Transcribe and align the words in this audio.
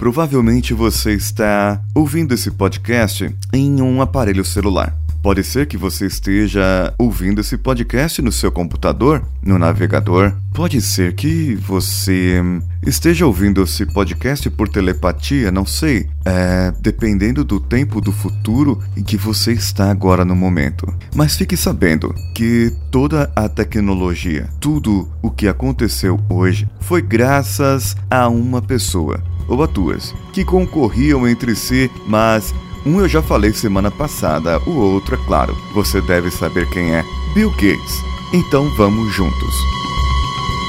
Provavelmente 0.00 0.72
você 0.72 1.12
está 1.12 1.78
ouvindo 1.94 2.32
esse 2.32 2.50
podcast 2.50 3.36
em 3.52 3.82
um 3.82 4.00
aparelho 4.00 4.42
celular. 4.42 4.96
Pode 5.22 5.44
ser 5.44 5.66
que 5.66 5.76
você 5.76 6.06
esteja 6.06 6.94
ouvindo 6.98 7.42
esse 7.42 7.58
podcast 7.58 8.22
no 8.22 8.32
seu 8.32 8.50
computador, 8.50 9.22
no 9.42 9.58
navegador. 9.58 10.32
Pode 10.54 10.80
ser 10.80 11.14
que 11.14 11.54
você 11.54 12.42
esteja 12.86 13.26
ouvindo 13.26 13.62
esse 13.62 13.84
podcast 13.84 14.48
por 14.48 14.70
telepatia, 14.70 15.52
não 15.52 15.66
sei. 15.66 16.08
É, 16.24 16.72
dependendo 16.80 17.44
do 17.44 17.60
tempo 17.60 18.00
do 18.00 18.10
futuro 18.10 18.82
em 18.96 19.02
que 19.02 19.18
você 19.18 19.52
está 19.52 19.90
agora 19.90 20.24
no 20.24 20.34
momento. 20.34 20.90
Mas 21.14 21.36
fique 21.36 21.58
sabendo 21.58 22.14
que 22.34 22.72
toda 22.90 23.30
a 23.36 23.50
tecnologia, 23.50 24.48
tudo 24.58 25.06
o 25.20 25.30
que 25.30 25.46
aconteceu 25.46 26.18
hoje, 26.30 26.66
foi 26.80 27.02
graças 27.02 27.94
a 28.10 28.26
uma 28.28 28.62
pessoa, 28.62 29.22
ou 29.50 29.62
a 29.62 29.66
duas, 29.66 30.14
que 30.32 30.44
concorriam 30.44 31.28
entre 31.28 31.54
si, 31.54 31.90
mas 32.06 32.54
um 32.86 33.00
eu 33.00 33.08
já 33.08 33.20
falei 33.20 33.52
semana 33.52 33.90
passada, 33.90 34.58
o 34.60 34.70
outro, 34.70 35.16
é 35.16 35.26
claro, 35.26 35.54
você 35.74 36.00
deve 36.00 36.30
saber 36.30 36.66
quem 36.70 36.94
é: 36.94 37.04
Bill 37.34 37.50
Gates. 37.50 38.02
Então 38.32 38.70
vamos 38.76 39.12
juntos. 39.12 39.54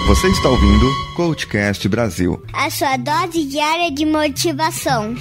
Você 0.07 0.27
está 0.27 0.49
ouvindo 0.49 0.91
Coachcast 1.15 1.87
Brasil 1.87 2.41
a 2.51 2.69
sua 2.71 2.97
dose 2.97 3.45
diária 3.45 3.91
de 3.91 4.03
motivação. 4.03 5.15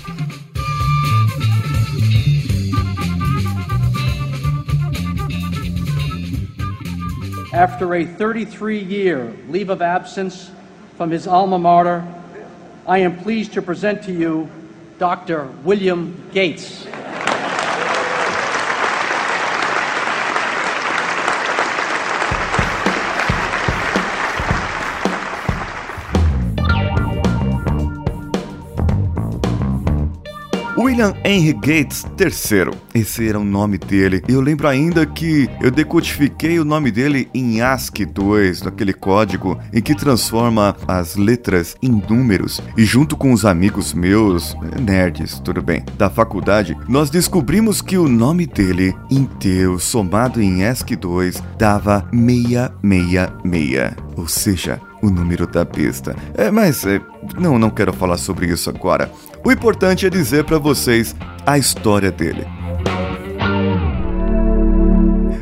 After 7.52 7.93
a 7.93 8.05
33 8.16 8.91
year 8.91 9.33
leave 9.51 9.71
of 9.71 9.83
absence 9.83 10.51
from 10.97 11.13
his 11.13 11.27
alma 11.27 11.59
mater, 11.59 12.02
I 12.87 12.98
am 12.98 13.19
pleased 13.19 13.52
to 13.55 13.62
present 13.62 14.02
to 14.05 14.12
you 14.12 14.51
Dr. 14.98 15.47
William 15.65 16.29
Gates. 16.33 16.87
William 30.81 31.15
Henry 31.25 31.53
Gates 31.53 32.07
III. 32.19 32.73
Esse 32.95 33.29
era 33.29 33.39
o 33.39 33.45
nome 33.45 33.77
dele. 33.77 34.23
Eu 34.27 34.41
lembro 34.41 34.67
ainda 34.67 35.05
que 35.05 35.47
eu 35.61 35.71
decodifiquei 35.71 36.59
o 36.59 36.65
nome 36.65 36.91
dele 36.91 37.29
em 37.35 37.61
ASCII 37.61 38.07
2, 38.07 38.63
naquele 38.63 38.95
código 38.95 39.61
em 39.75 39.83
que 39.83 39.95
transforma 39.95 40.75
as 40.89 41.17
letras 41.17 41.77
em 41.83 42.03
números. 42.09 42.63
E 42.79 42.85
junto 42.85 43.15
com 43.15 43.33
os 43.33 43.45
amigos 43.45 43.93
meus, 43.93 44.57
nerds, 44.81 45.39
tudo 45.41 45.61
bem, 45.61 45.85
da 45.99 46.09
faculdade, 46.09 46.75
nós 46.89 47.11
descobrimos 47.11 47.83
que 47.83 47.99
o 47.99 48.09
nome 48.09 48.47
dele 48.47 48.97
inteiro, 49.11 49.79
somado 49.79 50.41
em 50.41 50.65
ASCII 50.65 50.97
2, 50.97 51.43
dava 51.59 52.09
666. 52.11 53.97
Ou 54.17 54.27
seja, 54.27 54.81
o 55.02 55.10
número 55.10 55.46
da 55.46 55.65
besta. 55.65 56.15
É, 56.34 56.51
mas 56.51 56.84
é, 56.84 57.01
não, 57.38 57.59
não 57.59 57.70
quero 57.70 57.93
falar 57.93 58.18
sobre 58.18 58.46
isso 58.46 58.68
agora. 58.70 59.10
O 59.45 59.51
importante 59.51 60.06
é 60.06 60.10
dizer 60.10 60.45
para 60.45 60.59
vocês 60.59 61.15
a 61.46 61.59
história 61.59 62.10
dele. 62.10 62.46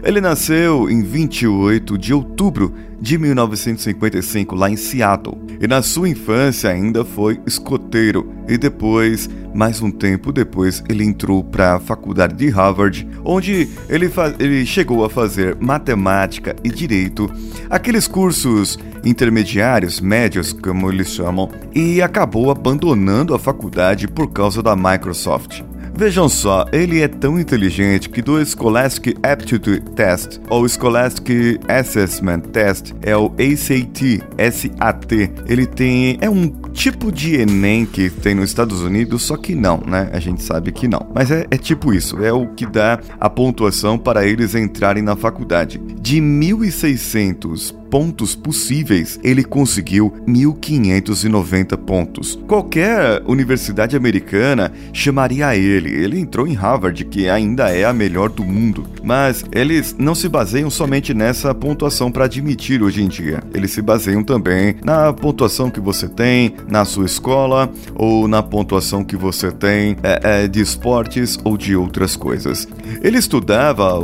Ele 0.02 0.20
nasceu 0.20 0.88
em 0.88 1.02
28 1.02 1.98
de 1.98 2.14
outubro 2.14 2.72
de 3.00 3.18
1955 3.18 4.54
lá 4.54 4.70
em 4.70 4.76
Seattle. 4.76 5.38
E 5.60 5.66
na 5.66 5.82
sua 5.82 6.08
infância 6.08 6.70
ainda 6.70 7.04
foi 7.04 7.40
escoteiro 7.46 8.32
e 8.48 8.56
depois, 8.56 9.28
mais 9.52 9.82
um 9.82 9.90
tempo 9.90 10.32
depois, 10.32 10.82
ele 10.88 11.04
entrou 11.04 11.42
para 11.42 11.74
a 11.74 11.80
faculdade 11.80 12.34
de 12.34 12.48
Harvard, 12.48 13.06
onde 13.24 13.68
ele, 13.88 14.10
ele 14.38 14.64
chegou 14.64 15.04
a 15.04 15.10
fazer 15.10 15.56
matemática 15.60 16.54
e 16.62 16.70
direito, 16.70 17.30
aqueles 17.68 18.06
cursos 18.06 18.78
intermediários, 19.04 20.00
médios, 20.00 20.52
como 20.52 20.90
eles 20.90 21.08
chamam, 21.08 21.50
e 21.74 22.00
acabou 22.00 22.50
abandonando 22.50 23.34
a 23.34 23.38
faculdade 23.38 24.06
por 24.06 24.28
causa 24.30 24.62
da 24.62 24.76
Microsoft. 24.76 25.62
Vejam 25.98 26.28
só, 26.28 26.64
ele 26.70 27.02
é 27.02 27.08
tão 27.08 27.40
inteligente 27.40 28.08
que 28.08 28.22
do 28.22 28.38
Scholastic 28.46 29.18
Aptitude 29.20 29.80
Test 29.96 30.38
ou 30.48 30.64
Scholastic 30.68 31.60
Assessment 31.66 32.38
Test 32.52 32.94
é 33.02 33.16
o 33.16 33.26
ACT, 33.32 34.22
SAT. 34.38 35.12
Ele 35.48 35.66
tem 35.66 36.16
é 36.20 36.30
um 36.30 36.46
tipo 36.72 37.10
de 37.10 37.40
ENEM 37.40 37.84
que 37.84 38.10
tem 38.10 38.32
nos 38.32 38.48
Estados 38.48 38.80
Unidos, 38.80 39.24
só 39.24 39.36
que 39.36 39.56
não, 39.56 39.82
né? 39.84 40.08
A 40.12 40.20
gente 40.20 40.40
sabe 40.40 40.70
que 40.70 40.86
não. 40.86 41.04
Mas 41.12 41.32
é, 41.32 41.44
é 41.50 41.58
tipo 41.58 41.92
isso, 41.92 42.22
é 42.22 42.32
o 42.32 42.46
que 42.46 42.64
dá 42.64 43.00
a 43.18 43.28
pontuação 43.28 43.98
para 43.98 44.24
eles 44.24 44.54
entrarem 44.54 45.02
na 45.02 45.16
faculdade. 45.16 45.78
De 46.00 46.20
1.600 46.20 47.74
pontos 47.90 48.34
possíveis, 48.34 49.18
ele 49.22 49.42
conseguiu 49.42 50.12
1.590 50.26 51.76
pontos. 51.78 52.38
Qualquer 52.46 53.22
universidade 53.26 53.96
americana 53.96 54.72
chamaria 54.92 55.56
ele. 55.56 55.90
Ele 55.90 56.18
entrou 56.18 56.46
em 56.46 56.54
Harvard, 56.54 57.04
que 57.06 57.28
ainda 57.28 57.70
é 57.70 57.84
a 57.84 57.92
melhor 57.92 58.28
do 58.28 58.44
mundo. 58.44 58.84
Mas 59.02 59.44
eles 59.52 59.96
não 59.98 60.14
se 60.14 60.28
baseiam 60.28 60.70
somente 60.70 61.14
nessa 61.14 61.54
pontuação 61.54 62.10
para 62.10 62.24
admitir 62.24 62.82
hoje 62.82 63.02
em 63.02 63.08
dia. 63.08 63.42
Eles 63.54 63.70
se 63.70 63.80
baseiam 63.80 64.22
também 64.22 64.76
na 64.84 65.12
pontuação 65.12 65.70
que 65.70 65.80
você 65.80 66.08
tem 66.08 66.54
na 66.68 66.84
sua 66.84 67.06
escola 67.06 67.70
ou 67.94 68.28
na 68.28 68.42
pontuação 68.42 69.02
que 69.02 69.16
você 69.16 69.50
tem 69.50 69.96
é, 70.02 70.44
é, 70.44 70.48
de 70.48 70.60
esportes 70.60 71.38
ou 71.44 71.56
de 71.56 71.74
outras 71.74 72.16
coisas. 72.16 72.68
Ele 73.02 73.18
estudava, 73.18 73.94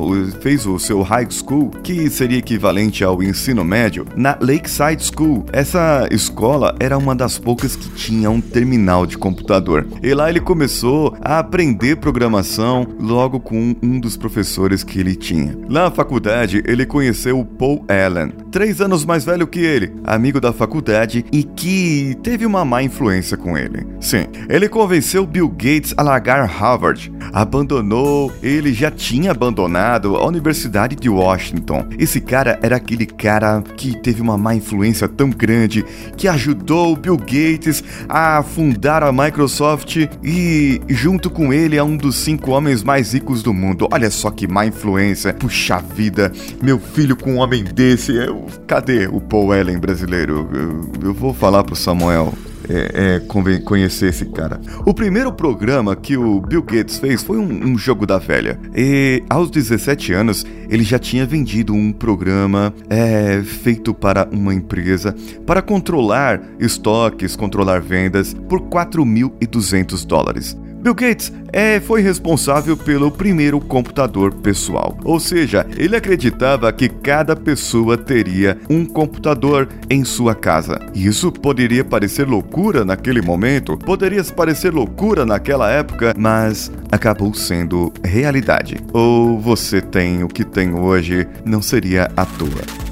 fez 0.41 0.67
o 0.67 0.78
seu 0.78 1.03
high 1.03 1.28
school, 1.31 1.71
que 1.83 2.09
seria 2.09 2.39
equivalente 2.39 3.05
ao 3.05 3.23
ensino 3.23 3.65
médio 3.65 3.74
médio 3.75 4.07
na 4.15 4.39
Lakeside 4.41 5.03
School. 5.05 5.45
Essa 5.53 6.07
escola 6.12 6.77
era 6.79 6.97
uma 6.97 7.12
das 7.12 7.39
poucas 7.39 7.75
que 7.75 7.89
tinha 7.91 8.31
um 8.31 8.41
terminal 8.41 9.05
de 9.05 9.19
computador. 9.19 9.85
E 10.01 10.15
lá 10.15 10.31
ele 10.31 10.41
começou 10.41 11.17
a 11.21 11.41
aprender 11.41 11.97
programação 11.97 12.87
logo 13.01 13.41
com 13.41 13.75
um 13.83 13.99
dos 13.99 14.17
professores 14.17 14.85
que 14.85 15.01
ele 15.01 15.17
tinha. 15.17 15.59
Na 15.69 15.91
faculdade, 15.91 16.62
ele 16.65 16.87
conheceu 16.87 17.41
o 17.41 17.45
Paul 17.45 17.85
Allen, 17.89 18.31
três 18.53 18.81
anos 18.81 19.05
mais 19.05 19.25
velho 19.25 19.45
que 19.45 19.59
ele, 19.59 19.93
amigo 20.05 20.41
da 20.41 20.53
faculdade 20.53 21.25
e 21.33 21.43
que 21.43 22.17
teve 22.23 22.47
uma 22.47 22.65
má 22.65 22.81
influência 22.81 23.37
com 23.37 23.59
ele. 23.59 23.85
Sim, 24.01 24.27
ele 24.49 24.69
convenceu 24.69 25.27
Bill 25.27 25.49
Gates 25.49 25.93
a 25.97 26.03
largar 26.03 26.47
Harvard. 26.47 27.12
Abandonou, 27.33 28.31
ele 28.41 28.73
já 28.73 28.93
tinha 28.93 29.33
abandonado 29.33 30.15
a 30.15 30.25
Universidade 30.25 30.95
de 30.95 31.09
Washington. 31.09 31.89
Esse 31.99 32.21
cara 32.21 32.56
era 32.62 32.77
aquele 32.77 33.06
cara 33.06 33.63
que 33.76 33.97
teve 33.97 34.20
uma 34.20 34.38
má 34.38 34.54
influência 34.54 35.08
tão 35.08 35.30
grande 35.30 35.84
que 36.16 36.28
ajudou 36.28 36.97
Bill 36.97 37.16
Gates 37.16 37.82
a 38.08 38.42
fundar 38.42 39.02
a 39.02 39.12
Microsoft 39.12 39.97
e, 40.22 40.80
junto 40.88 41.30
com 41.30 41.52
ele, 41.52 41.76
é 41.76 41.82
um 41.82 41.97
dos 41.97 42.16
cinco 42.16 42.50
homens 42.50 42.82
mais 42.82 43.12
ricos 43.12 43.42
do 43.42 43.52
mundo. 43.52 43.88
Olha 43.92 44.10
só 44.10 44.30
que 44.30 44.47
má 44.47 44.66
influência. 44.66 45.34
Puxa 45.34 45.78
vida, 45.78 46.32
meu 46.62 46.78
filho 46.78 47.16
com 47.16 47.34
um 47.34 47.38
homem 47.38 47.64
desse. 47.64 48.12
Eu, 48.12 48.47
cadê 48.66 49.06
o 49.06 49.20
Paul 49.20 49.52
Allen 49.52 49.78
brasileiro? 49.78 50.48
Eu, 50.52 51.08
eu 51.08 51.14
vou 51.14 51.34
falar 51.34 51.64
pro 51.64 51.76
Samuel 51.76 52.32
é, 52.69 53.16
é, 53.16 53.60
conhecer 53.60 54.08
esse 54.08 54.26
cara. 54.26 54.60
O 54.84 54.94
primeiro 54.94 55.32
programa 55.32 55.94
que 55.97 56.16
o 56.16 56.41
Bill 56.41 56.62
Gates 56.62 56.98
fez 56.98 57.22
foi 57.22 57.38
um, 57.38 57.72
um, 57.72 57.78
jogo 57.78 58.06
da 58.06 58.19
velha. 58.19 58.58
E 58.75 59.22
aos 59.28 59.50
17 59.50 60.12
anos, 60.12 60.44
ele 60.69 60.82
já 60.82 60.98
tinha 60.98 61.26
vendido 61.26 61.75
um 61.75 61.92
programa 61.92 62.75
é, 62.88 63.42
feito 63.42 63.92
para 63.94 64.28
uma 64.30 64.54
empresa 64.54 65.14
para 65.47 65.62
controlar 65.62 66.41
estoques, 66.58 67.36
controlar 67.36 67.80
vendas 67.80 68.34
por 68.48 68.60
4.200 68.60 70.06
dólares. 70.06 70.56
Bill 70.84 70.92
Gates 70.92 71.32
é, 71.50 71.81
foi 71.81 72.02
responsável 72.02 72.76
pelo 72.76 73.10
primeiro 73.10 73.58
computador 73.58 74.34
pessoal, 74.34 74.98
ou 75.02 75.19
seja, 75.19 75.66
ele 75.78 75.96
acreditava 75.96 76.70
que 76.70 76.90
cada 76.90 77.34
pessoa 77.34 77.96
teria 77.96 78.58
um 78.69 78.84
computador 78.84 79.66
em 79.88 80.04
sua 80.04 80.34
casa. 80.34 80.78
Isso 80.94 81.32
poderia 81.32 81.82
parecer 81.82 82.28
loucura 82.28 82.84
naquele 82.84 83.22
momento, 83.22 83.78
poderia 83.78 84.22
parecer 84.25 84.75
loucura 84.75 85.25
naquela 85.25 85.70
época, 85.70 86.12
mas 86.19 86.70
acabou 86.92 87.32
sendo 87.32 87.90
realidade. 88.04 88.76
Ou 88.92 89.40
você 89.40 89.81
tem 89.81 90.22
o 90.22 90.28
que 90.28 90.44
tem 90.44 90.75
hoje, 90.75 91.26
não 91.46 91.62
seria 91.62 92.10
à 92.14 92.26
toa. 92.26 92.83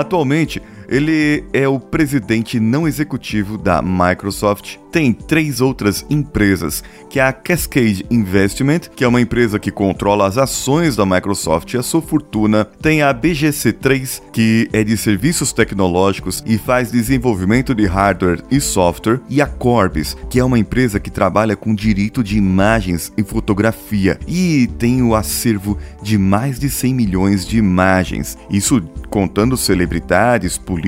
Atualmente, 0.00 0.62
ele 0.90 1.44
é 1.52 1.68
o 1.68 1.78
presidente 1.78 2.58
não 2.58 2.88
executivo 2.88 3.56
da 3.56 3.80
Microsoft. 3.80 4.76
Tem 4.90 5.12
três 5.12 5.60
outras 5.60 6.04
empresas, 6.10 6.82
que 7.08 7.20
é 7.20 7.22
a 7.22 7.32
Cascade 7.32 8.04
Investment, 8.10 8.80
que 8.96 9.04
é 9.04 9.08
uma 9.08 9.20
empresa 9.20 9.60
que 9.60 9.70
controla 9.70 10.26
as 10.26 10.36
ações 10.36 10.96
da 10.96 11.06
Microsoft 11.06 11.72
e 11.72 11.78
a 11.78 11.82
sua 11.82 12.02
fortuna. 12.02 12.64
Tem 12.82 13.02
a 13.02 13.14
BGC3, 13.14 14.20
que 14.32 14.68
é 14.72 14.82
de 14.82 14.96
serviços 14.96 15.52
tecnológicos 15.52 16.42
e 16.44 16.58
faz 16.58 16.90
desenvolvimento 16.90 17.72
de 17.72 17.86
hardware 17.86 18.42
e 18.50 18.60
software. 18.60 19.20
E 19.28 19.40
a 19.40 19.46
Corbis, 19.46 20.16
que 20.28 20.40
é 20.40 20.44
uma 20.44 20.58
empresa 20.58 20.98
que 20.98 21.10
trabalha 21.10 21.54
com 21.54 21.72
direito 21.72 22.24
de 22.24 22.36
imagens 22.36 23.12
e 23.16 23.22
fotografia 23.22 24.18
e 24.26 24.68
tem 24.76 25.02
o 25.02 25.14
acervo 25.14 25.78
de 26.02 26.18
mais 26.18 26.58
de 26.58 26.68
100 26.68 26.94
milhões 26.94 27.46
de 27.46 27.58
imagens. 27.58 28.36
Isso 28.50 28.82
contando 29.08 29.56
celebridades, 29.56 30.58
políticos 30.58 30.79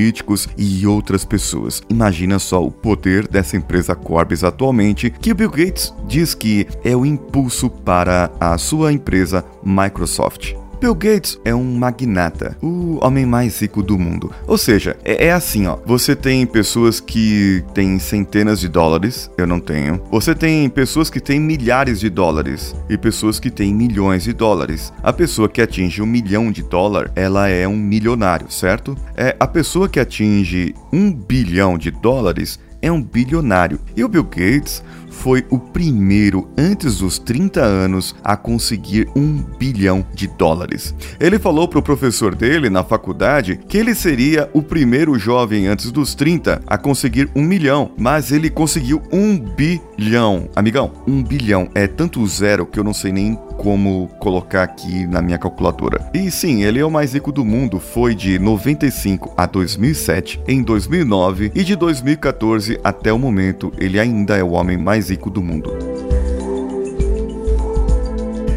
e 0.56 0.86
outras 0.86 1.24
pessoas. 1.24 1.82
Imagina 1.88 2.38
só 2.38 2.64
o 2.64 2.70
poder 2.70 3.28
dessa 3.28 3.56
empresa 3.56 3.94
Corbis 3.94 4.44
atualmente, 4.44 5.10
que 5.10 5.34
Bill 5.34 5.50
Gates 5.50 5.92
diz 6.06 6.34
que 6.34 6.66
é 6.84 6.96
o 6.96 7.06
impulso 7.06 7.68
para 7.68 8.30
a 8.40 8.56
sua 8.58 8.92
empresa 8.92 9.44
Microsoft. 9.64 10.61
Bill 10.82 10.96
Gates 10.96 11.38
é 11.44 11.54
um 11.54 11.76
magnata, 11.76 12.56
o 12.60 12.98
homem 13.06 13.24
mais 13.24 13.60
rico 13.60 13.84
do 13.84 13.96
mundo. 13.96 14.32
Ou 14.48 14.58
seja, 14.58 14.96
é, 15.04 15.26
é, 15.28 15.32
assim, 15.32 15.64
ó. 15.68 15.78
Você 15.86 16.16
tem 16.16 16.44
pessoas 16.44 16.98
que 16.98 17.62
têm 17.72 18.00
centenas 18.00 18.58
de 18.58 18.68
dólares, 18.68 19.30
eu 19.38 19.46
não 19.46 19.60
tenho. 19.60 20.02
Você 20.10 20.34
tem 20.34 20.68
pessoas 20.68 21.08
que 21.08 21.20
têm 21.20 21.38
milhares 21.38 22.00
de 22.00 22.10
dólares 22.10 22.74
e 22.88 22.98
pessoas 22.98 23.38
que 23.38 23.48
têm 23.48 23.72
milhões 23.72 24.24
de 24.24 24.32
dólares. 24.32 24.92
A 25.04 25.12
pessoa 25.12 25.48
que 25.48 25.62
atinge 25.62 26.02
um 26.02 26.06
milhão 26.06 26.50
de 26.50 26.64
dólar, 26.64 27.12
ela 27.14 27.48
é 27.48 27.68
um 27.68 27.76
milionário, 27.76 28.50
certo? 28.50 28.96
É 29.16 29.36
a 29.38 29.46
pessoa 29.46 29.88
que 29.88 30.00
atinge 30.00 30.74
um 30.92 31.12
bilhão 31.12 31.78
de 31.78 31.92
dólares 31.92 32.58
é 32.82 32.90
um 32.90 33.02
bilionário. 33.02 33.78
E 33.96 34.04
o 34.04 34.08
Bill 34.08 34.24
Gates 34.24 34.82
foi 35.12 35.44
o 35.50 35.58
primeiro 35.58 36.48
antes 36.58 36.98
dos 36.98 37.18
30 37.18 37.62
anos 37.62 38.14
a 38.24 38.36
conseguir 38.36 39.08
um 39.14 39.36
bilhão 39.58 40.04
de 40.14 40.26
dólares. 40.26 40.94
Ele 41.20 41.38
falou 41.38 41.68
para 41.68 41.78
o 41.78 41.82
professor 41.82 42.34
dele 42.34 42.68
na 42.68 42.82
faculdade 42.82 43.60
que 43.68 43.78
ele 43.78 43.94
seria 43.94 44.50
o 44.52 44.62
primeiro 44.62 45.16
jovem 45.18 45.68
antes 45.68 45.92
dos 45.92 46.14
30 46.14 46.62
a 46.66 46.76
conseguir 46.76 47.30
um 47.36 47.42
milhão, 47.42 47.92
mas 47.96 48.32
ele 48.32 48.50
conseguiu 48.50 49.00
um 49.12 49.38
bilhão. 49.38 50.48
Amigão, 50.56 50.90
um 51.06 51.22
bilhão 51.22 51.68
é 51.74 51.86
tanto 51.86 52.26
zero 52.26 52.66
que 52.66 52.80
eu 52.80 52.84
não 52.84 52.94
sei 52.94 53.12
nem 53.12 53.38
como 53.62 54.08
colocar 54.18 54.64
aqui 54.64 55.06
na 55.06 55.22
minha 55.22 55.38
calculadora. 55.38 56.10
E 56.12 56.30
sim, 56.32 56.64
ele 56.64 56.80
é 56.80 56.84
o 56.84 56.90
mais 56.90 57.14
rico 57.14 57.30
do 57.30 57.44
mundo, 57.44 57.78
foi 57.78 58.12
de 58.12 58.36
95 58.36 59.32
a 59.36 59.46
2007, 59.46 60.40
em 60.48 60.62
2009 60.64 61.52
e 61.54 61.62
de 61.62 61.76
2014 61.76 62.80
até 62.82 63.12
o 63.12 63.18
momento, 63.18 63.72
ele 63.78 64.00
ainda 64.00 64.36
é 64.36 64.42
o 64.42 64.50
homem 64.50 64.76
mais 64.76 65.10
rico 65.10 65.30
do 65.30 65.40
mundo. 65.40 65.70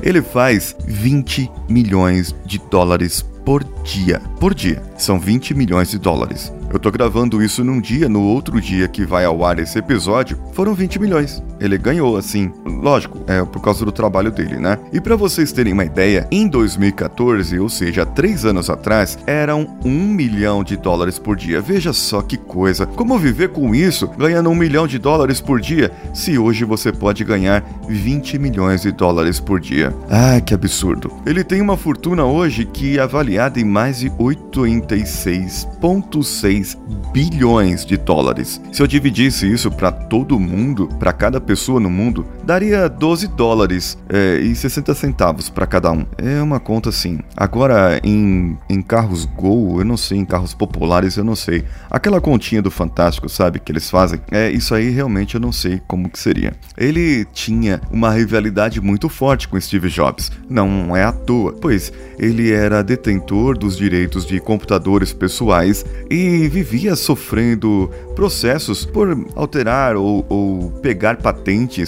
Ele 0.02 0.22
faz 0.24 0.76
20 0.88 1.52
milhões 1.70 2.36
de 2.44 2.60
dólares 2.70 3.24
por 3.46 3.64
dia. 3.84 4.20
Por 4.40 4.56
dia. 4.56 4.82
São 4.98 5.20
20 5.20 5.54
milhões 5.54 5.92
de 5.92 6.00
dólares. 6.00 6.52
Eu 6.74 6.80
tô 6.80 6.92
gravando 6.92 7.42
isso 7.44 7.64
num 7.64 7.80
dia, 7.80 8.10
no 8.10 8.22
outro 8.22 8.60
dia 8.60 8.88
que 8.88 9.06
vai 9.06 9.24
ao 9.24 9.46
ar 9.46 9.60
esse 9.60 9.78
episódio, 9.78 10.38
foram 10.52 10.74
20 10.74 11.00
milhões. 11.00 11.42
Ele 11.60 11.78
ganhou, 11.78 12.18
assim, 12.18 12.52
lógico, 12.66 13.20
é 13.28 13.44
por 13.44 13.62
causa 13.62 13.86
do 13.86 13.92
trabalho 13.92 14.32
dele, 14.32 14.58
né? 14.58 14.80
E 14.92 15.00
para 15.00 15.16
vocês 15.16 15.52
terem 15.52 15.74
uma 15.74 15.86
ideia, 15.86 16.28
em 16.32 16.48
2014, 16.48 17.60
ou 17.60 17.70
seja, 17.70 18.04
três 18.06 18.46
anos 18.46 18.70
atrás, 18.70 19.18
eram 19.26 19.68
um 19.84 20.08
milhão 20.08 20.64
de 20.64 20.78
dólares 20.78 21.20
por 21.20 21.36
dia. 21.36 21.62
Veja 21.62 21.94
só 21.94 22.22
que 22.22 22.38
coisa. 22.38 22.86
Como 22.86 23.18
viver 23.18 23.50
com 23.50 23.74
isso, 23.74 24.08
ganhando 24.08 24.50
um 24.50 24.56
milhão 24.56 24.86
de 24.88 25.00
dólares 25.00 25.42
por 25.42 25.62
dia, 25.62 25.92
se 26.14 26.38
hoje 26.38 26.66
você 26.66 26.92
pode 26.92 27.24
ganhar 27.24 27.64
20 27.88 28.38
milhões 28.38 28.82
de 28.82 28.92
dólares 28.92 29.40
por 29.40 29.60
dia? 29.60 29.96
Ah, 30.10 30.42
que 30.42 30.54
absurdo. 30.54 31.12
Ele 31.26 31.44
tem 31.44 31.62
uma 31.62 31.78
fortuna 31.78 32.26
hoje 32.26 32.66
que 32.66 32.98
é 32.98 33.02
avaliada 33.02 33.60
em 33.60 33.66
mais 33.66 34.00
de 34.00 34.10
86,6 34.10 36.78
bilhões 37.12 37.86
de 37.86 37.98
dólares. 37.98 38.60
Se 38.72 38.82
eu 38.82 38.88
dividisse 38.88 39.52
isso 39.52 39.70
para 39.72 39.92
todo 39.92 40.40
mundo, 40.40 40.88
para 41.00 41.14
cada 41.14 41.40
pessoa 41.46 41.80
no 41.80 41.90
mundo, 41.90 42.26
daria 42.44 42.90
12 42.90 43.28
dólares 43.28 43.98
é, 44.10 44.40
e 44.40 44.56
60 44.56 44.94
centavos 44.94 45.50
para 45.50 45.66
cada 45.66 45.92
um. 45.92 46.06
É 46.18 46.42
uma 46.42 46.60
conta 46.60 46.90
assim. 46.90 47.20
Agora, 47.36 48.00
em, 48.04 48.58
em 48.70 48.82
carros 48.82 49.26
Gol, 49.26 49.80
eu 49.80 49.86
não 49.86 49.98
sei, 49.98 50.18
em 50.18 50.26
carros 50.26 50.54
populares, 50.54 51.18
eu 51.18 51.24
não 51.24 51.36
sei. 51.36 51.64
Aquela 51.90 52.20
continha 52.20 52.62
do 52.62 52.72
Fantástico, 52.72 53.30
sabe, 53.30 53.60
que 53.60 53.72
eles 53.72 53.90
fazem, 53.90 54.20
é 54.32 54.50
isso 54.50 54.74
aí 54.74 54.90
realmente 54.90 55.36
eu 55.36 55.42
não 55.42 55.52
sei 55.52 55.82
como 55.88 56.10
que 56.10 56.20
seria. 56.20 56.54
Ele 56.78 57.26
tinha 57.26 57.82
uma 57.92 58.12
rivalidade 58.12 58.82
muito 58.82 59.08
forte 59.08 59.48
com 59.48 59.60
Steve 59.60 59.90
Jobs. 59.90 60.32
Não 60.50 60.96
é 60.96 61.04
à 61.04 61.12
toa, 61.12 61.54
pois 61.54 61.92
ele 62.18 62.52
era 62.52 62.84
detentor 62.84 63.58
dos 63.58 63.78
direitos 63.78 64.26
de 64.26 64.40
computadores 64.40 65.14
pessoais 65.14 65.86
e 66.10 66.48
vivia 66.48 66.96
sofrendo 66.96 67.92
processos 68.16 68.86
por 68.86 69.26
alterar 69.36 69.96
ou, 69.96 70.26
ou, 70.30 70.72
pegar 70.82 71.18
patentes, 71.18 71.35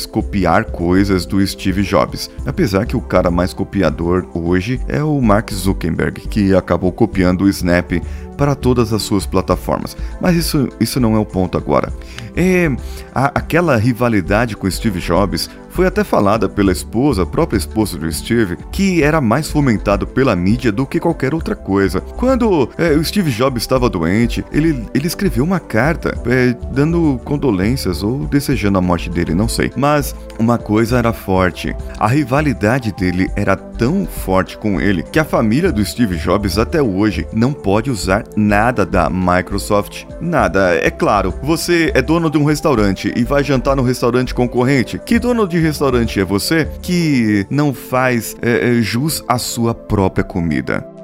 copiar 0.05 0.65
coisas 0.65 1.25
do 1.25 1.45
Steve 1.45 1.83
Jobs. 1.83 2.29
Apesar 2.45 2.85
que 2.85 2.95
o 2.95 3.01
cara 3.01 3.31
mais 3.31 3.53
copiador 3.53 4.25
hoje 4.33 4.79
é 4.87 5.03
o 5.03 5.21
Mark 5.21 5.51
Zuckerberg, 5.51 6.21
que 6.27 6.53
acabou 6.53 6.91
copiando 6.91 7.41
o 7.41 7.49
Snap 7.49 7.91
para 8.37 8.53
todas 8.53 8.93
as 8.93 9.01
suas 9.01 9.25
plataformas. 9.25 9.97
Mas 10.21 10.35
isso, 10.35 10.69
isso 10.79 10.99
não 10.99 11.15
é 11.15 11.19
o 11.19 11.25
ponto 11.25 11.57
agora. 11.57 11.91
É, 12.35 12.69
a, 13.13 13.25
aquela 13.25 13.75
rivalidade 13.77 14.55
com 14.55 14.69
Steve 14.69 14.99
Jobs 14.99 15.49
foi 15.77 15.85
até 15.85 16.03
falada 16.03 16.49
pela 16.49 16.71
esposa, 16.71 17.21
a 17.21 17.25
própria 17.27 17.55
esposa 17.55 17.99
do 17.99 18.11
Steve, 18.11 18.57
que 18.71 19.03
era 19.03 19.21
mais 19.21 19.47
fomentado 19.47 20.07
pela 20.07 20.35
mídia 20.35 20.71
do 20.71 20.87
que 20.87 20.99
qualquer 20.99 21.35
outra 21.35 21.55
coisa. 21.55 22.01
Quando 22.01 22.67
é, 22.79 22.93
o 22.93 23.03
Steve 23.03 23.29
Jobs 23.29 23.61
estava 23.61 23.87
doente, 23.87 24.43
ele, 24.51 24.83
ele 24.91 25.05
escreveu 25.05 25.43
uma 25.43 25.59
carta 25.59 26.19
é, 26.25 26.55
dando 26.73 27.21
condolências 27.23 28.01
ou 28.01 28.25
desejando 28.25 28.79
a 28.79 28.81
morte 28.81 29.07
dele, 29.07 29.35
não 29.35 29.47
sei. 29.47 29.71
Mas 29.75 30.15
uma 30.39 30.57
coisa 30.57 30.97
era 30.97 31.13
forte: 31.13 31.75
a 31.99 32.07
rivalidade 32.07 32.91
dele 32.91 33.29
era 33.35 33.55
tão 33.77 34.05
forte 34.05 34.57
com 34.57 34.81
ele 34.81 35.03
que 35.03 35.19
a 35.19 35.25
família 35.25 35.71
do 35.71 35.85
Steve 35.85 36.17
Jobs 36.17 36.57
até 36.57 36.81
hoje 36.81 37.27
não 37.31 37.53
pode 37.53 37.91
usar 37.91 38.23
nada 38.35 38.85
da 38.85 39.09
Microsoft. 39.09 40.05
Nada. 40.19 40.75
É 40.75 40.89
claro, 40.89 41.33
você 41.43 41.91
é 41.93 42.01
dono 42.01 42.29
de 42.29 42.37
um 42.37 42.43
restaurante 42.43 43.13
e 43.15 43.23
vai 43.23 43.43
jantar 43.43 43.75
no 43.75 43.83
restaurante 43.83 44.33
concorrente. 44.33 44.99
Que 44.99 45.19
dono 45.19 45.47
de 45.47 45.59
restaurante 45.59 46.19
é 46.19 46.25
você 46.25 46.67
que 46.81 47.45
não 47.49 47.73
faz 47.73 48.35
é, 48.41 48.69
é, 48.69 48.81
jus 48.81 49.23
à 49.27 49.37
sua 49.37 49.73
própria 49.73 50.23
comida? 50.23 50.96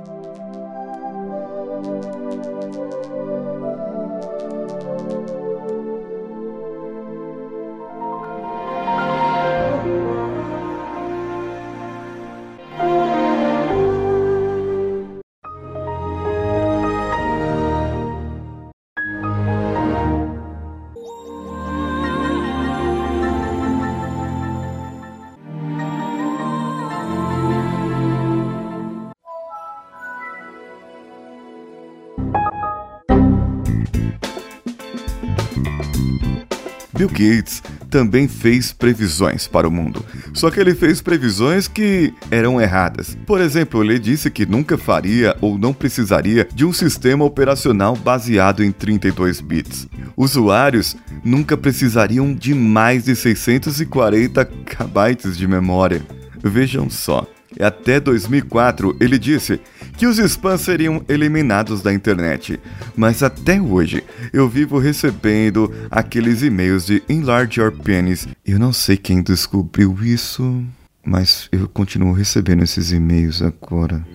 Bill 37.03 37.09
Gates 37.09 37.61
também 37.89 38.27
fez 38.27 38.71
previsões 38.71 39.47
para 39.47 39.67
o 39.67 39.71
mundo. 39.71 40.05
Só 40.33 40.49
que 40.49 40.59
ele 40.59 40.73
fez 40.73 41.01
previsões 41.01 41.67
que 41.67 42.13
eram 42.31 42.61
erradas. 42.61 43.17
Por 43.25 43.41
exemplo, 43.41 43.83
ele 43.83 43.99
disse 43.99 44.31
que 44.31 44.45
nunca 44.45 44.77
faria 44.77 45.35
ou 45.41 45.57
não 45.57 45.73
precisaria 45.73 46.47
de 46.53 46.65
um 46.65 46.71
sistema 46.71 47.25
operacional 47.25 47.95
baseado 47.95 48.63
em 48.63 48.71
32 48.71 49.41
bits. 49.41 49.87
Usuários 50.15 50.95
nunca 51.23 51.57
precisariam 51.57 52.33
de 52.33 52.53
mais 52.53 53.03
de 53.05 53.15
640 53.15 54.45
KB 54.45 55.35
de 55.35 55.47
memória. 55.47 56.01
Vejam 56.41 56.89
só. 56.89 57.27
Até 57.59 57.99
2004, 57.99 58.97
ele 58.99 59.19
disse 59.19 59.59
que 60.03 60.07
os 60.07 60.19
spams 60.19 60.59
seriam 60.59 61.01
eliminados 61.07 61.81
da 61.81 61.93
internet. 61.93 62.59
Mas 62.93 63.23
até 63.23 63.61
hoje, 63.61 64.03
eu 64.33 64.49
vivo 64.49 64.77
recebendo 64.77 65.73
aqueles 65.89 66.43
e-mails 66.43 66.85
de 66.85 67.01
Enlarge 67.07 67.61
Your 67.61 67.71
Penis. 67.71 68.27
Eu 68.45 68.59
não 68.59 68.73
sei 68.73 68.97
quem 68.97 69.21
descobriu 69.21 69.97
isso, 70.03 70.61
mas 71.05 71.47
eu 71.53 71.69
continuo 71.69 72.11
recebendo 72.11 72.63
esses 72.63 72.91
e-mails 72.91 73.41
agora. 73.41 74.05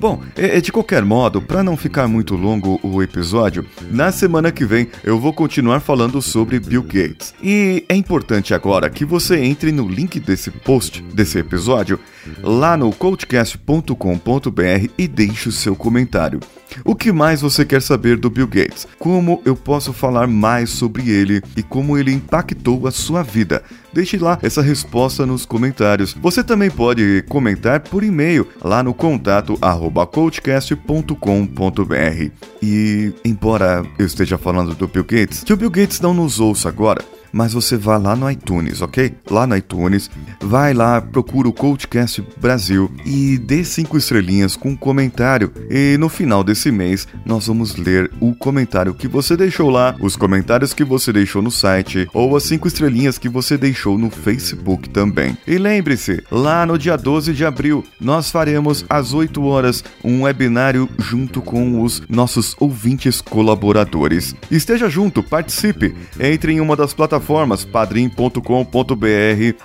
Bom, 0.00 0.20
é, 0.36 0.58
é 0.58 0.60
de 0.60 0.72
qualquer 0.72 1.04
modo, 1.04 1.40
para 1.40 1.62
não 1.62 1.76
ficar 1.76 2.08
muito 2.08 2.34
longo 2.34 2.80
o 2.82 3.00
episódio, 3.00 3.64
na 3.92 4.10
semana 4.10 4.50
que 4.50 4.64
vem 4.64 4.88
eu 5.04 5.20
vou 5.20 5.32
continuar 5.32 5.78
falando 5.78 6.20
sobre 6.20 6.58
Bill 6.58 6.82
Gates. 6.82 7.32
E 7.40 7.84
é 7.88 7.94
importante 7.94 8.54
agora 8.54 8.90
que 8.90 9.04
você 9.04 9.38
entre 9.38 9.70
no 9.70 9.88
link 9.88 10.18
desse 10.18 10.50
post, 10.50 11.00
desse 11.14 11.38
episódio, 11.38 11.98
lá 12.42 12.76
no 12.76 12.92
coachcast.com.br 12.92 14.90
e 14.96 15.08
deixe 15.08 15.48
o 15.48 15.52
seu 15.52 15.74
comentário. 15.74 16.40
O 16.84 16.94
que 16.94 17.12
mais 17.12 17.40
você 17.40 17.64
quer 17.64 17.82
saber 17.82 18.16
do 18.16 18.30
Bill 18.30 18.46
Gates? 18.46 18.86
Como 18.98 19.42
eu 19.44 19.56
posso 19.56 19.92
falar 19.92 20.26
mais 20.26 20.70
sobre 20.70 21.10
ele 21.10 21.42
e 21.56 21.62
como 21.62 21.96
ele 21.96 22.12
impactou 22.12 22.86
a 22.86 22.90
sua 22.90 23.22
vida? 23.22 23.62
Deixe 23.92 24.18
lá 24.18 24.38
essa 24.42 24.62
resposta 24.62 25.24
nos 25.24 25.46
comentários. 25.46 26.14
Você 26.20 26.44
também 26.44 26.70
pode 26.70 27.24
comentar 27.28 27.80
por 27.80 28.04
e-mail 28.04 28.46
lá 28.62 28.82
no 28.82 28.92
contato 28.92 29.58
coachcast.com.br. 30.12 32.30
E 32.62 33.12
embora 33.24 33.84
eu 33.98 34.06
esteja 34.06 34.36
falando 34.36 34.74
do 34.74 34.86
Bill 34.86 35.04
Gates, 35.04 35.42
que 35.42 35.52
o 35.52 35.56
Bill 35.56 35.70
Gates 35.70 36.00
não 36.00 36.12
nos 36.12 36.38
ouça 36.38 36.68
agora, 36.68 37.02
mas 37.38 37.52
você 37.52 37.76
vai 37.76 38.00
lá 38.00 38.16
no 38.16 38.28
iTunes, 38.28 38.82
ok? 38.82 39.14
Lá 39.30 39.46
no 39.46 39.56
iTunes, 39.56 40.10
vai 40.40 40.74
lá, 40.74 41.00
procura 41.00 41.46
o 41.46 41.52
Coachcast 41.52 42.26
Brasil 42.40 42.90
e 43.06 43.38
dê 43.38 43.62
cinco 43.62 43.96
estrelinhas 43.96 44.56
com 44.56 44.70
um 44.70 44.76
comentário. 44.76 45.52
E 45.70 45.96
no 45.98 46.08
final 46.08 46.42
desse 46.42 46.72
mês, 46.72 47.06
nós 47.24 47.46
vamos 47.46 47.76
ler 47.76 48.10
o 48.18 48.34
comentário 48.34 48.92
que 48.92 49.06
você 49.06 49.36
deixou 49.36 49.70
lá, 49.70 49.94
os 50.00 50.16
comentários 50.16 50.74
que 50.74 50.82
você 50.82 51.12
deixou 51.12 51.40
no 51.40 51.48
site 51.52 52.08
ou 52.12 52.36
as 52.36 52.42
cinco 52.42 52.66
estrelinhas 52.66 53.18
que 53.18 53.28
você 53.28 53.56
deixou 53.56 53.96
no 53.96 54.10
Facebook 54.10 54.90
também. 54.90 55.38
E 55.46 55.58
lembre-se, 55.58 56.20
lá 56.32 56.66
no 56.66 56.76
dia 56.76 56.96
12 56.96 57.32
de 57.34 57.44
abril, 57.44 57.84
nós 58.00 58.32
faremos 58.32 58.84
às 58.90 59.14
8 59.14 59.40
horas 59.44 59.84
um 60.02 60.22
webinário 60.22 60.88
junto 60.98 61.40
com 61.40 61.82
os 61.82 62.02
nossos 62.08 62.56
ouvintes 62.58 63.20
colaboradores. 63.20 64.34
Esteja 64.50 64.90
junto, 64.90 65.22
participe, 65.22 65.94
entre 66.18 66.54
em 66.54 66.60
uma 66.60 66.74
das 66.74 66.92
plataformas 66.92 67.27
plataformas 67.28 67.64
padrim.com.br, 67.64 68.40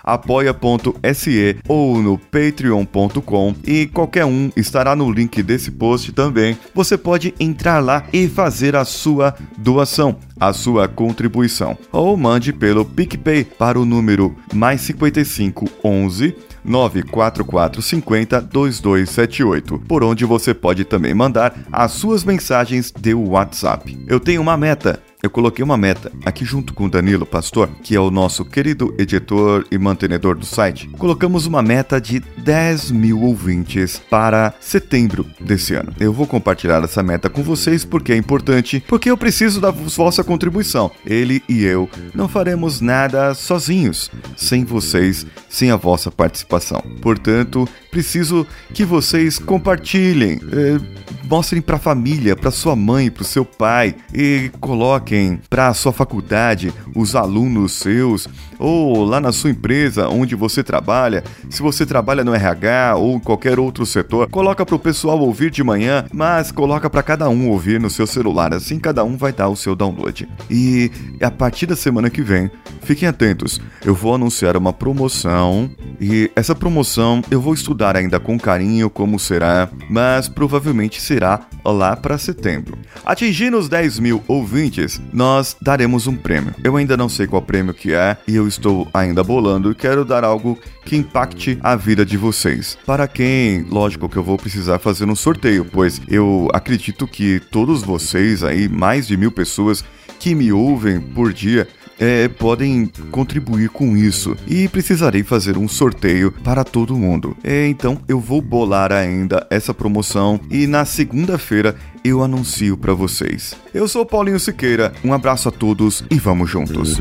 apoia.se 0.04 1.58
ou 1.68 2.02
no 2.02 2.18
patreon.com 2.18 3.56
e 3.66 3.88
qualquer 3.88 4.26
um 4.26 4.52
estará 4.56 4.94
no 4.96 5.10
link 5.10 5.42
desse 5.42 5.72
post 5.72 6.12
também. 6.12 6.58
Você 6.76 6.98
pode 6.98 7.34
entrar 7.40 7.80
lá 7.80 8.04
e 8.12 8.28
fazer 8.28 8.76
a 8.76 8.84
sua 8.84 9.34
doação, 9.58 10.18
a 10.38 10.52
sua 10.52 10.90
contribuição. 10.90 11.78
Ou 11.92 12.18
mande 12.18 12.52
pelo 12.52 12.84
PicPay 12.84 13.46
para 13.46 13.80
o 13.80 13.86
número 13.86 14.36
mais 14.54 14.82
55 14.82 15.70
11 15.82 16.36
94450 16.66 18.42
2278, 18.42 19.80
por 19.88 20.04
onde 20.04 20.26
você 20.26 20.54
pode 20.54 20.84
também 20.86 21.14
mandar 21.14 21.54
as 21.72 21.92
suas 21.92 22.24
mensagens 22.24 22.92
de 22.92 23.14
WhatsApp. 23.14 23.98
Eu 24.08 24.20
tenho 24.20 24.42
uma 24.42 24.58
meta 24.58 25.00
eu 25.24 25.30
coloquei 25.30 25.64
uma 25.64 25.78
meta 25.78 26.12
aqui 26.26 26.44
junto 26.44 26.74
com 26.74 26.84
o 26.84 26.90
Danilo 26.90 27.26
Pastor, 27.26 27.70
que 27.82 27.96
é 27.96 28.00
o 28.00 28.12
nosso 28.12 28.44
querido 28.44 28.94
editor 29.00 29.66
e 29.72 29.78
mantenedor 29.78 30.36
do 30.36 30.46
site. 30.46 30.90
Colocamos 30.98 31.46
uma 31.46 31.62
meta 31.62 32.02
de 32.02 32.20
10 32.20 32.92
mil 32.92 33.22
ouvintes 33.22 34.02
para 34.10 34.54
setembro 34.60 35.26
desse 35.40 35.76
ano. 35.76 35.94
Eu 35.98 36.12
vou 36.12 36.28
compartilhar 36.28 36.84
essa 36.84 37.02
meta 37.02 37.30
com 37.30 37.42
vocês 37.42 37.86
porque 37.86 38.12
é 38.12 38.18
importante, 38.18 38.84
porque 38.86 39.10
eu 39.10 39.16
preciso 39.16 39.62
da 39.62 39.72
vossa 39.72 40.26
contribuição. 40.26 40.92
Ele 41.06 41.42
e 41.48 41.64
eu 41.64 41.90
não 42.14 42.28
faremos 42.28 42.82
nada 42.82 43.34
sozinhos, 43.34 44.12
sem 44.36 44.66
vocês, 44.66 45.26
sem 45.48 45.72
a 45.72 45.78
vossa 45.78 46.12
participação. 46.12 46.84
Portanto, 47.02 47.66
preciso 47.90 48.46
que 48.74 48.84
vocês 48.84 49.40
compartilhem, 49.40 50.42
eh, 50.52 50.82
mostrem 51.30 51.62
para 51.62 51.78
a 51.78 51.80
família, 51.80 52.36
para 52.36 52.52
sua 52.52 52.76
mãe, 52.76 53.10
para 53.10 53.22
o 53.22 53.26
seu 53.26 53.46
pai 53.46 53.96
e 54.14 54.52
coloquem 54.60 55.13
para 55.50 55.68
a 55.68 55.74
sua 55.74 55.92
faculdade 55.92 56.74
os 56.96 57.16
alunos 57.16 57.74
seus 57.74 58.28
ou 58.60 59.04
lá 59.04 59.20
na 59.20 59.32
sua 59.32 59.50
empresa 59.50 60.08
onde 60.08 60.36
você 60.36 60.64
trabalha. 60.64 61.24
Se 61.50 61.62
você 61.62 61.86
trabalha 61.86 62.24
no 62.24 62.34
RH 62.34 62.96
ou 62.96 63.16
em 63.16 63.20
qualquer 63.20 63.60
outro 63.60 63.86
setor, 63.86 64.30
coloca 64.30 64.66
para 64.66 64.76
o 64.76 64.80
pessoal 64.80 65.20
ouvir 65.20 65.52
de 65.52 65.64
manhã, 65.64 66.06
mas 66.14 66.52
coloca 66.52 66.90
para 66.90 67.04
cada 67.04 67.30
um 67.30 67.50
ouvir 67.50 67.80
no 67.80 67.90
seu 67.90 68.08
celular. 68.08 68.54
Assim 68.54 68.80
cada 68.80 69.04
um 69.04 69.18
vai 69.18 69.34
dar 69.34 69.50
o 69.50 69.56
seu 69.56 69.76
download. 69.76 70.28
E 70.50 70.92
a 71.22 71.30
partir 71.30 71.66
da 71.66 71.76
semana 71.76 72.10
que 72.10 72.22
vem, 72.22 72.50
fiquem 72.82 73.08
atentos. 73.08 73.60
Eu 73.84 73.94
vou 73.94 74.16
anunciar 74.16 74.56
uma 74.56 74.72
promoção 74.72 75.70
e 76.00 76.32
essa 76.36 76.56
promoção 76.56 77.22
eu 77.30 77.42
vou 77.42 77.54
estudar 77.54 77.96
ainda 77.96 78.20
com 78.20 78.40
carinho 78.40 78.90
como 78.90 79.20
será, 79.20 79.70
mas 79.90 80.28
provavelmente 80.28 81.02
será 81.02 81.42
lá 81.66 81.96
para 81.96 82.18
setembro. 82.18 82.78
Atingindo 83.06 83.58
os 83.58 83.70
10 83.70 84.00
mil 84.00 84.24
ouvintes, 84.28 85.02
nós 85.12 85.56
daremos 85.62 86.08
um 86.08 86.16
prêmio. 86.16 86.54
Eu 86.64 86.76
ainda 86.76 86.96
não 86.96 87.10
sei 87.10 87.28
qual 87.28 87.42
prêmio 87.42 87.74
que 87.74 87.94
é 87.94 88.18
e 88.28 88.36
eu 88.36 88.48
estou 88.48 88.88
ainda 88.94 89.24
bolando 89.24 89.72
e 89.72 89.76
quero 89.76 90.06
dar 90.06 90.24
algo 90.24 90.58
que 90.86 90.96
impacte 90.96 91.58
a 91.62 91.76
vida 91.76 92.06
de 92.06 92.18
vocês. 92.18 92.78
Para 92.86 93.08
quem, 93.08 93.64
lógico 93.70 94.10
que 94.10 94.18
eu 94.18 94.24
vou 94.24 94.38
precisar 94.38 94.80
fazer 94.80 95.06
um 95.06 95.16
sorteio, 95.16 95.66
pois 95.66 96.02
eu 96.08 96.48
acredito 96.54 97.08
que 97.08 97.42
todos 97.52 97.84
vocês 97.84 98.44
aí, 98.44 98.68
mais 98.68 99.08
de 99.08 99.18
mil 99.18 99.32
pessoas 99.32 99.84
que 100.20 100.34
me 100.34 100.54
ouvem 100.54 101.02
por 101.02 101.34
dia, 101.34 101.68
é, 102.04 102.28
podem 102.28 102.92
contribuir 103.12 103.70
com 103.70 103.96
isso 103.96 104.36
e 104.46 104.68
precisarei 104.68 105.24
fazer 105.24 105.58
um 105.58 105.70
sorteio 105.70 106.34
para 106.44 106.66
todo 106.66 106.98
mundo. 106.98 107.38
É, 107.42 107.66
então 107.68 107.98
eu 108.10 108.20
vou 108.20 108.42
bolar 108.42 108.92
ainda 108.92 109.48
essa 109.50 109.74
promoção 109.74 110.38
e 110.52 110.68
na 110.68 110.84
segunda-feira 110.84 111.78
eu 112.04 112.22
anuncio 112.22 112.76
para 112.76 112.94
vocês. 112.94 113.56
Eu 113.74 113.88
sou 113.88 114.06
Paulinho 114.06 114.38
Siqueira, 114.38 114.92
um 115.02 115.14
abraço 115.14 115.48
a 115.48 115.52
todos 115.52 116.04
e 116.12 116.16
vamos 116.20 116.50
juntos. 116.50 117.00